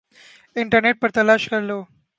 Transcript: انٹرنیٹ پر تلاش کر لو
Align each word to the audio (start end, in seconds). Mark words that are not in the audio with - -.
انٹرنیٹ 0.55 0.99
پر 1.01 1.09
تلاش 1.09 1.49
کر 1.49 1.61
لو 1.61 1.81